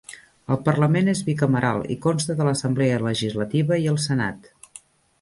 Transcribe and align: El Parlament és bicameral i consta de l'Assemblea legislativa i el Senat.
El 0.53 0.57
Parlament 0.67 1.11
és 1.13 1.21
bicameral 1.27 1.85
i 1.97 1.99
consta 2.07 2.39
de 2.41 2.49
l'Assemblea 2.49 2.99
legislativa 3.11 3.83
i 3.87 3.91
el 3.97 4.05
Senat. 4.11 4.55